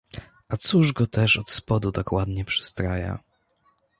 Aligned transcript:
A 0.49 0.57
cóż 0.57 0.93
go 0.93 1.07
też 1.07 1.37
od 1.37 1.49
spodu 1.51 1.91
tak 1.91 2.11
ładnie 2.11 2.45
przystraja? 2.45 3.19